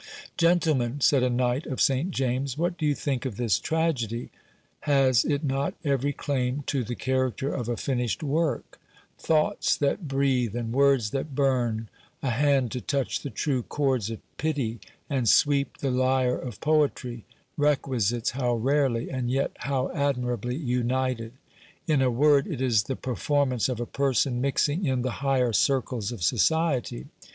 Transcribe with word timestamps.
Gentlemen, 0.35 0.99
said 0.99 1.21
a 1.21 1.29
knight 1.29 1.67
of 1.67 1.79
St 1.79 2.09
James, 2.09 2.57
what 2.57 2.75
do 2.75 2.87
you 2.87 2.95
think 2.95 3.23
of 3.23 3.37
this 3.37 3.59
tragedy? 3.59 4.31
Has 4.79 5.23
it 5.23 5.43
not 5.43 5.75
every 5.83 6.11
claim 6.11 6.63
to 6.65 6.83
the 6.83 6.95
character 6.95 7.53
of 7.53 7.69
a 7.69 7.77
finished 7.77 8.23
work? 8.23 8.79
Thoughts 9.19 9.77
that 9.77 10.07
breathe, 10.07 10.55
and 10.55 10.73
words 10.73 11.11
that 11.11 11.35
burn, 11.35 11.87
a 12.23 12.31
hand 12.31 12.71
to 12.71 12.81
touch 12.81 13.19
the 13.19 13.29
true 13.29 13.61
chords 13.61 14.09
of 14.09 14.17
pity, 14.37 14.79
and 15.07 15.29
sweep 15.29 15.77
the 15.77 15.91
lyre 15.91 16.33
of 16.35 16.59
poetry; 16.61 17.23
requisites 17.55 18.31
how 18.31 18.55
rarely, 18.55 19.11
and 19.11 19.29
yet 19.29 19.51
how 19.59 19.91
admirably 19.91 20.55
united! 20.55 21.33
In 21.85 22.01
a 22.01 22.09
word, 22.09 22.47
it 22.47 22.59
is 22.59 22.85
the 22.85 22.95
performance 22.95 23.69
of 23.69 23.79
a 23.79 23.85
person 23.85 24.41
mixing 24.41 24.83
in 24.83 25.03
the 25.03 25.11
higher 25.21 25.53
circles 25.53 26.11
of 26.11 26.23
society. 26.23 27.05